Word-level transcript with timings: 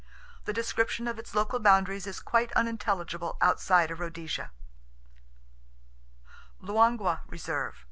The 0.45 0.51
description 0.53 1.07
of 1.07 1.19
its 1.19 1.35
local 1.35 1.59
boundaries 1.59 2.07
is 2.07 2.19
quite 2.19 2.51
unintelligible 2.53 3.37
outside 3.39 3.91
of 3.91 3.99
Rhodesia. 3.99 4.49
Luangwa 6.59 7.21
Reserve. 7.27 7.75